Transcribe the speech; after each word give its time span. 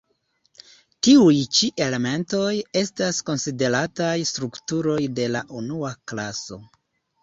Tiuj 1.07 1.35
ĉi 1.57 1.69
elementoj 1.89 2.49
estas 2.83 3.21
konsiderataj 3.31 4.11
strukturoj 4.35 5.01
de 5.23 5.33
la 5.39 5.49
unua 5.65 5.97
klaso. 6.13 6.65